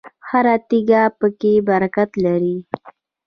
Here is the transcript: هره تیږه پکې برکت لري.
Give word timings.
هره 0.29 0.55
تیږه 0.69 1.03
پکې 1.19 1.53
برکت 1.67 2.11
لري. 2.23 2.55